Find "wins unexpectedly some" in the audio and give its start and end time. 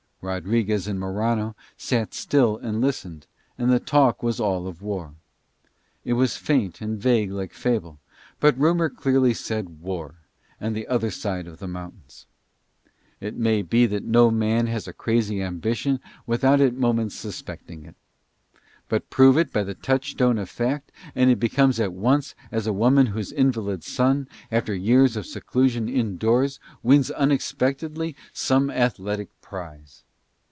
26.83-28.69